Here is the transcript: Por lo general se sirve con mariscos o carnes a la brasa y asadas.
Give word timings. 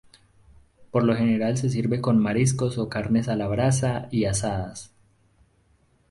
Por 0.89 1.03
lo 1.03 1.15
general 1.15 1.57
se 1.57 1.69
sirve 1.69 2.01
con 2.01 2.17
mariscos 2.17 2.79
o 2.79 2.89
carnes 2.89 3.27
a 3.27 3.35
la 3.35 3.47
brasa 3.47 4.07
y 4.09 4.25
asadas. 4.25 4.91